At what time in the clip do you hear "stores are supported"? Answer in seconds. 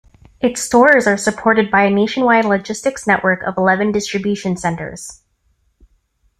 0.63-1.69